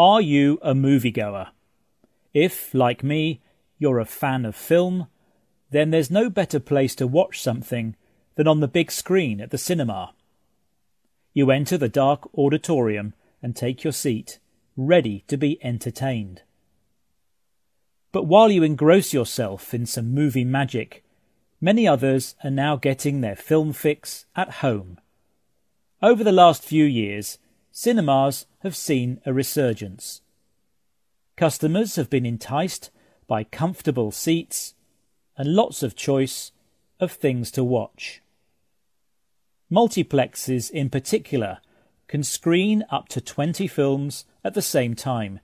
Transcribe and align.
Are 0.00 0.22
you 0.22 0.58
a 0.62 0.72
moviegoer? 0.72 1.48
If, 2.32 2.72
like 2.72 3.04
me, 3.04 3.42
you're 3.78 3.98
a 3.98 4.06
fan 4.06 4.46
of 4.46 4.56
film, 4.56 5.08
then 5.72 5.90
there's 5.90 6.10
no 6.10 6.30
better 6.30 6.58
place 6.58 6.94
to 6.94 7.06
watch 7.06 7.42
something 7.42 7.96
than 8.34 8.48
on 8.48 8.60
the 8.60 8.66
big 8.66 8.90
screen 8.90 9.42
at 9.42 9.50
the 9.50 9.58
cinema. 9.58 10.14
You 11.34 11.50
enter 11.50 11.76
the 11.76 11.90
dark 11.90 12.30
auditorium 12.34 13.12
and 13.42 13.54
take 13.54 13.84
your 13.84 13.92
seat, 13.92 14.38
ready 14.74 15.22
to 15.28 15.36
be 15.36 15.62
entertained. 15.62 16.44
But 18.10 18.24
while 18.24 18.50
you 18.50 18.62
engross 18.62 19.12
yourself 19.12 19.74
in 19.74 19.84
some 19.84 20.14
movie 20.14 20.46
magic, 20.46 21.04
many 21.60 21.86
others 21.86 22.36
are 22.42 22.50
now 22.50 22.76
getting 22.76 23.20
their 23.20 23.36
film 23.36 23.74
fix 23.74 24.24
at 24.34 24.50
home. 24.64 24.98
Over 26.00 26.24
the 26.24 26.32
last 26.32 26.64
few 26.64 26.86
years, 26.86 27.36
cinemas 27.80 28.44
have 28.58 28.76
seen 28.76 29.18
a 29.24 29.32
resurgence. 29.32 30.20
Customers 31.34 31.96
have 31.96 32.10
been 32.10 32.26
enticed 32.26 32.90
by 33.26 33.42
comfortable 33.42 34.10
seats 34.10 34.74
and 35.38 35.54
lots 35.54 35.82
of 35.82 35.96
choice 35.96 36.52
of 37.00 37.10
things 37.10 37.50
to 37.50 37.64
watch. 37.64 38.20
Multiplexes 39.72 40.70
in 40.70 40.90
particular 40.90 41.60
can 42.06 42.22
screen 42.22 42.84
up 42.90 43.08
to 43.08 43.18
20 43.18 43.66
films 43.66 44.26
at 44.44 44.52
the 44.52 44.60
same 44.60 44.94
time, 44.94 45.40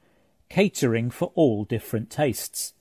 catering 0.50 1.08
for 1.08 1.32
all 1.34 1.64
different 1.64 2.10
tastes. 2.10 2.74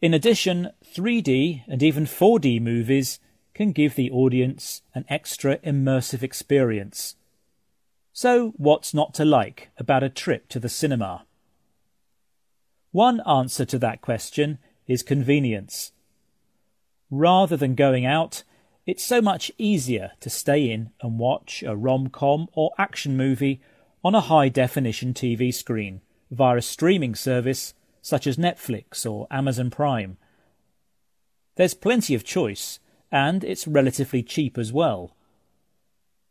In 0.00 0.14
addition, 0.14 0.70
3D 0.84 1.64
and 1.66 1.82
even 1.82 2.04
4D 2.04 2.62
movies 2.62 3.18
can 3.54 3.72
give 3.72 3.96
the 3.96 4.12
audience 4.12 4.82
an 4.94 5.04
extra 5.08 5.58
immersive 5.58 6.22
experience. 6.22 7.16
So, 8.18 8.54
what's 8.56 8.94
not 8.94 9.12
to 9.16 9.26
like 9.26 9.68
about 9.76 10.02
a 10.02 10.08
trip 10.08 10.48
to 10.48 10.58
the 10.58 10.70
cinema? 10.70 11.26
One 12.90 13.20
answer 13.28 13.66
to 13.66 13.78
that 13.80 14.00
question 14.00 14.56
is 14.86 15.02
convenience. 15.02 15.92
Rather 17.10 17.58
than 17.58 17.74
going 17.74 18.06
out, 18.06 18.42
it's 18.86 19.04
so 19.04 19.20
much 19.20 19.52
easier 19.58 20.12
to 20.20 20.30
stay 20.30 20.70
in 20.70 20.92
and 21.02 21.18
watch 21.18 21.62
a 21.62 21.76
rom 21.76 22.08
com 22.08 22.48
or 22.54 22.72
action 22.78 23.18
movie 23.18 23.60
on 24.02 24.14
a 24.14 24.22
high 24.22 24.48
definition 24.48 25.12
TV 25.12 25.52
screen 25.52 26.00
via 26.30 26.56
a 26.56 26.62
streaming 26.62 27.14
service 27.14 27.74
such 28.00 28.26
as 28.26 28.38
Netflix 28.38 29.04
or 29.04 29.26
Amazon 29.30 29.68
Prime. 29.68 30.16
There's 31.56 31.74
plenty 31.74 32.14
of 32.14 32.24
choice, 32.24 32.78
and 33.12 33.44
it's 33.44 33.68
relatively 33.68 34.22
cheap 34.22 34.56
as 34.56 34.72
well. 34.72 35.14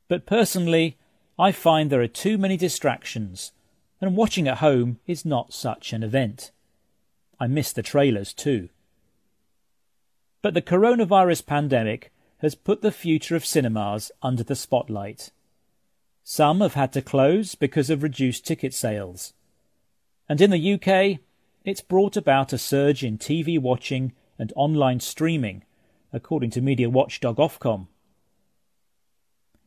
But 0.08 0.26
personally, 0.26 0.98
I 1.38 1.52
find 1.52 1.90
there 1.90 2.02
are 2.02 2.08
too 2.08 2.38
many 2.38 2.56
distractions, 2.56 3.52
and 4.00 4.16
watching 4.16 4.48
at 4.48 4.60
home 4.60 5.00
is 5.06 5.26
not 5.26 5.54
such 5.54 5.92
an 5.92 6.04
event. 6.04 6.52
I 7.40 7.48
miss 7.48 7.74
the 7.74 7.84
trailers 7.84 8.34
too. 8.34 8.70
But 10.42 10.54
the 10.54 10.62
coronavirus 10.62 11.46
pandemic 11.46 12.12
has 12.38 12.56
put 12.56 12.82
the 12.82 12.92
future 12.92 13.36
of 13.36 13.46
cinemas 13.46 14.12
under 14.22 14.44
the 14.44 14.56
spotlight. 14.56 15.32
Some 16.24 16.62
have 16.62 16.76
had 16.76 16.94
to 16.94 17.02
close 17.02 17.56
because 17.56 17.90
of 17.90 18.04
reduced 18.04 18.46
ticket 18.46 18.74
sales. 18.74 19.34
And 20.30 20.40
in 20.40 20.52
the 20.52 20.74
UK, 20.74 21.20
it's 21.64 21.82
brought 21.82 22.16
about 22.16 22.54
a 22.54 22.58
surge 22.58 23.04
in 23.04 23.18
TV 23.18 23.60
watching 23.60 24.14
and 24.40 24.54
online 24.56 25.00
streaming, 25.00 25.64
according 26.14 26.52
to 26.52 26.62
media 26.62 26.90
watchdog 26.90 27.38
Ofcom. 27.38 27.88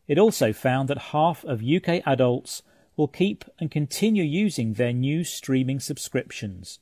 It 0.09 0.19
also 0.19 0.55
found 0.55 0.89
that 0.89 1.12
half 1.12 1.45
of 1.45 1.62
UK 1.62 2.03
adults 2.06 2.62
will 2.97 3.09
keep 3.09 3.45
and 3.61 3.70
continue 3.70 4.25
using 4.25 4.73
their 4.73 4.92
new 4.92 5.23
streaming 5.23 5.78
subscriptions. 5.78 6.81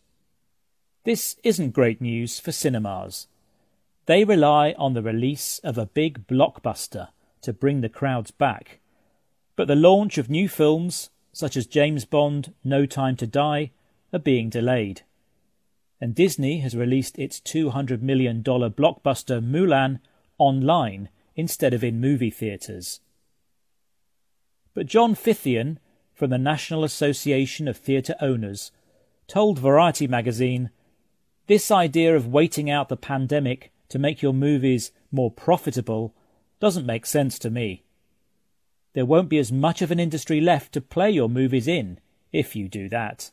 This 1.05 1.37
isn't 1.43 1.73
great 1.73 2.01
news 2.01 2.41
for 2.41 2.53
cinemas. 2.53 3.27
They 4.07 4.25
rely 4.25 4.75
on 4.79 4.95
the 4.95 5.03
release 5.03 5.59
of 5.65 5.77
a 5.77 5.87
big 5.87 6.27
blockbuster 6.28 7.09
to 7.43 7.53
bring 7.53 7.81
the 7.81 7.89
crowds 7.89 8.31
back. 8.31 8.78
But 9.56 9.69
the 9.69 9.77
launch 9.77 10.19
of 10.19 10.31
new 10.31 10.49
films, 10.49 11.11
such 11.33 11.56
as 11.56 11.67
James 11.67 12.05
Bond 12.05 12.55
No 12.62 12.87
Time 12.87 13.17
to 13.17 13.27
Die, 13.27 13.73
are 14.12 14.19
being 14.19 14.49
delayed. 14.49 15.03
And 16.00 16.15
Disney 16.15 16.61
has 16.61 16.77
released 16.77 17.19
its 17.19 17.41
$200 17.41 18.03
million 18.03 18.43
blockbuster 18.43 19.41
Mulan 19.45 20.00
online 20.39 21.09
instead 21.34 21.75
of 21.75 21.83
in 21.83 22.00
movie 22.00 22.31
theatres. 22.31 23.00
But 24.76 24.84
John 24.84 25.14
Fithian 25.14 25.78
from 26.12 26.28
the 26.28 26.37
National 26.37 26.84
Association 26.84 27.66
of 27.66 27.78
Theatre 27.78 28.14
Owners 28.20 28.72
told 29.26 29.59
Variety 29.59 30.06
magazine 30.06 30.69
this 31.47 31.70
idea 31.70 32.14
of 32.14 32.26
waiting 32.26 32.69
out 32.69 32.91
the 32.91 32.97
pandemic 32.98 33.72
to 33.88 33.98
make 33.98 34.20
your 34.20 34.34
movies 34.34 34.92
more 35.10 35.31
profitable 35.31 36.14
doesn't 36.60 36.84
make 36.84 37.06
sense 37.06 37.38
to 37.38 37.48
me. 37.48 37.84
There 38.92 39.06
won't 39.06 39.31
be 39.31 39.38
as 39.38 39.50
much 39.50 39.81
of 39.81 39.91
an 39.91 39.98
industry 39.98 40.42
left 40.42 40.75
to 40.75 40.82
play 40.82 41.10
your 41.10 41.31
movies 41.31 41.66
in 41.66 41.98
if 42.31 42.54
you 42.54 42.69
do 42.69 42.91
that. 42.91 43.31